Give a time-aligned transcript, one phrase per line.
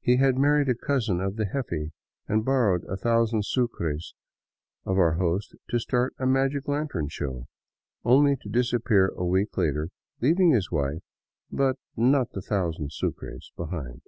[0.00, 1.90] He had married a cousin of the jefe
[2.26, 4.14] and bor rowed a thousand sucres
[4.86, 7.48] of our host to start a magic lantern show,
[8.02, 9.90] only to disappear a week later
[10.22, 11.02] leaving his wife,
[11.52, 14.00] but not the thousand sucres, behind.